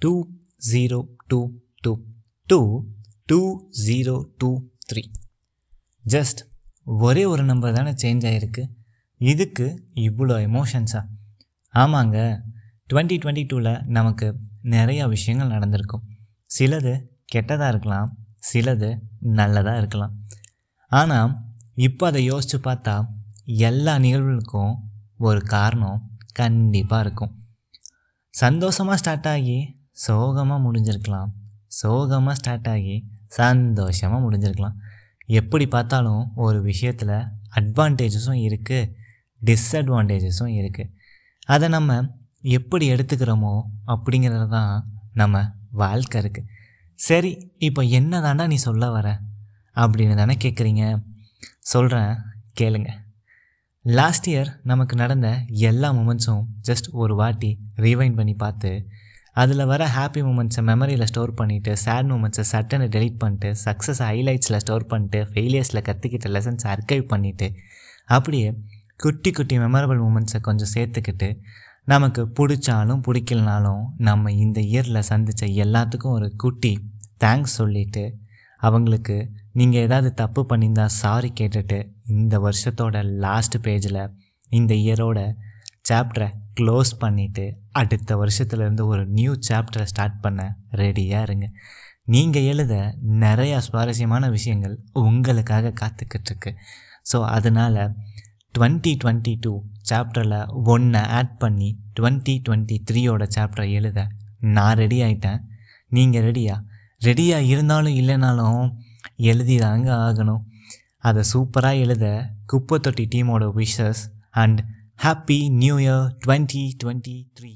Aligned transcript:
Two 0.00 0.10
zero 0.72 0.98
two 1.26 1.38
two 1.82 1.92
two 2.48 2.58
two 3.26 3.38
zero 3.86 4.16
two 4.38 4.50
three 4.88 5.02
just 6.04 6.40
ஒரே 6.84 7.24
ஒரு 7.24 7.42
number 7.42 7.74
தானே 7.74 7.92
change 8.02 8.26
ஆகிருக்கு 8.30 8.62
இதுக்கு 9.20 9.66
இவ்வளோ 9.94 10.34
எமோஷன்ஸா 10.48 11.00
ஆமாங்க. 11.74 12.18
டுவெண்ட்டி 12.90 13.16
டுவெண்ட்டி 13.22 13.44
டூவில் 13.50 13.86
நமக்கு 13.86 14.26
நிறையா 14.62 15.08
விஷயங்கள் 15.08 15.48
நடந்திருக்கும். 15.48 16.04
சிலது 16.58 16.92
கெட்டதாக 17.34 17.68
இருக்கலாம் 17.68 18.10
சிலது 18.52 18.90
நல்லதாக 19.20 19.78
இருக்கலாம். 19.78 20.14
ஆனால் 20.92 21.32
இப்போ 21.74 22.06
அதை 22.06 22.24
யோசித்து 22.24 22.58
பார்த்தா 22.58 22.94
எல்லா 23.44 23.98
நிகழ்வுகளுக்கும் 23.98 24.74
ஒரு 25.18 25.40
காரணம் 25.54 25.98
கண்டிப்பாக 26.32 27.02
இருக்கும். 27.02 27.32
சந்தோஷமாக 28.34 28.96
ஸ்டார்ட் 28.96 29.26
ஆகி 29.26 29.58
சோகமாக 30.04 30.60
முடிஞ்சிருக்கலாம். 30.66 31.30
சோகமாக 31.80 32.34
ஸ்டார்ட் 32.40 32.68
ஆகி 32.74 32.96
சந்தோஷமாக 33.38 34.20
முடிஞ்சிருக்கலாம். 34.26 34.76
எப்படி 35.40 35.64
பார்த்தாலும் 35.66 36.22
ஒரு 36.46 36.58
விஷயத்தில் 36.62 37.16
அட்வான்டேஜஸும் 37.60 38.40
இருக்குது 38.46 38.90
டிஸ்அட்வான்டேஜஸும் 39.40 40.52
இருக்குது 40.60 40.92
அதை 41.54 41.66
நம்ம 41.76 41.96
எப்படி 42.58 42.84
எடுத்துக்கிறோமோ 42.94 43.54
அப்படிங்கிறது 43.92 44.46
தான் 44.48 44.72
நம்ம 45.20 45.36
வாழ்க்கை 45.82 46.18
இருக்குது 46.22 46.48
சரி 46.98 47.30
இப்போ 47.68 47.82
என்ன 47.98 48.20
தாண்டா 48.26 48.44
நீ 48.46 48.58
சொல்ல 48.68 48.84
வர? 48.90 49.08
அப்படின்னு 49.76 50.14
தானே 50.20 50.34
கேட்குறீங்க 50.44 50.84
சொல்கிறேன் 51.72 52.12
கேளுங்க. 52.60 52.90
லாஸ்ட் 53.84 54.28
இயர் 54.30 54.50
நமக்கு 54.70 54.94
நடந்த 54.96 55.28
எல்லா 55.70 55.88
மூமெண்ட்ஸும் 55.98 56.44
ஜஸ்ட் 56.68 56.88
ஒரு 57.02 57.14
வாட்டி 57.14 57.50
ரீவைண்ட் 57.86 58.18
பண்ணி 58.20 58.34
பார்த்து 58.44 58.70
அதில் 59.36 59.64
வர 59.66 59.82
ஹாப்பி 59.94 60.20
மூமெண்ட்ஸை 60.22 60.62
மெமரியில் 60.62 61.06
ஸ்டோர் 61.06 61.32
பண்ணிவிட்டு 61.40 61.72
சேட் 61.76 62.08
மூமெண்ட்ஸை 62.12 62.44
சட்டனை 62.52 62.86
டெலிட் 62.88 63.18
பண்ணிட்டு 63.18 63.48
சக்ஸஸ் 63.64 64.00
ஹைலைட்ஸில் 64.02 64.60
ஸ்டோர் 64.60 64.86
பண்ணிட்டு 64.86 65.20
ஃபெயிலியர்ஸில் 65.30 65.82
கற்றுக்கிட்ட 65.82 66.28
லெசன்ஸ் 66.28 66.66
அர்கைவ் 66.66 67.04
பண்ணிவிட்டு 67.10 67.48
அப்படியே 68.08 68.48
குட்டி 69.00 69.30
குட்டி 69.30 69.56
மெமரபிள் 69.58 70.00
மூமெண்ட்ஸை 70.00 70.40
கொஞ்சம் 70.40 70.72
சேர்த்துக்கிட்டு 70.74 71.28
நமக்கு 71.88 72.22
பிடிச்சாலும் 72.38 73.02
பிடிக்கலனாலும் 73.06 73.82
நம்ம 73.98 74.32
இந்த 74.36 74.60
இயரில் 74.68 75.08
சந்தித்த 75.08 75.46
எல்லாத்துக்கும் 75.64 76.12
ஒரு 76.12 76.28
குட்டி 76.36 76.72
தேங்க்ஸ் 77.20 77.56
சொல்லிவிட்டு 77.56 78.04
அவங்களுக்கு 78.62 79.16
நீங்கள் 79.52 79.82
ஏதாவது 79.82 80.10
தப்பு 80.14 80.42
பண்ணியிருந்தால் 80.50 80.96
சாரி 80.96 81.30
கேட்டுட்டு 81.40 81.78
இந்த 82.14 82.38
வருஷத்தோட 82.38 82.96
லாஸ்ட் 83.18 83.56
பேஜில் 83.64 84.00
இந்த 84.50 84.72
இயரோட 84.74 85.18
சாப்டரை 85.88 86.28
க்ளோஸ் 86.60 86.92
பண்ணிவிட்டு 87.00 87.44
அடுத்த 87.80 88.16
வருஷத்துலேருந்து 88.16 88.84
ஒரு 88.92 89.02
நியூ 89.16 89.32
சாப்டரை 89.48 89.84
ஸ்டார்ட் 89.84 90.20
பண்ண 90.20 90.42
ரெடியாக 90.80 91.22
இருங்க. 91.22 91.46
நீங்கள் 92.14 92.42
எழுத 92.42 92.74
நிறையா 93.24 93.58
சுவாரஸ்யமான 93.58 94.28
விஷயங்கள் 94.30 94.76
உங்களுக்காக 94.92 95.72
காத்துக்கிட்டுருக்கு 95.80 96.50
ஸோ 97.12 97.18
அதனால் 97.36 97.80
டுவெண்ட்டி 98.54 98.92
டுவெண்ட்டி 99.02 99.34
டூ 99.40 99.52
சாப்டரில் 99.90 100.38
ஒன்றை 100.64 101.02
ஆட் 101.18 101.34
பண்ணி 101.38 101.68
டுவெண்ட்டி 102.00 102.34
டுவெண்ட்டி 102.46 102.76
த்ரீயோட 102.90 103.24
சாப்டரை 103.36 103.66
எழுத 103.72 104.06
நான் 104.56 104.78
ரெடி 104.82 104.98
ஆகிட்டேன் 105.02 105.40
நீங்கள் 105.88 106.24
ரெடியா 106.24 106.56
ரெடியாக 107.04 107.50
இருந்தாலும் 107.52 107.96
இல்லைனாலும் 108.00 108.62
எழுதி 109.30 109.56
தாங்க 109.58 109.88
ஆகணும். 110.06 110.42
அதை 110.98 111.22
சூப்பராக 111.32 111.82
எழுத 111.84 112.06
குப்பை 112.46 112.78
தொட்டி 112.78 113.04
டீமோட 113.14 113.44
wishes 113.60 114.02
and 114.42 114.60
happy 114.98 115.48
new 115.48 115.76
year 115.76 116.06
twenty 116.24 116.62
twenty 116.84 117.26
three 117.34 117.50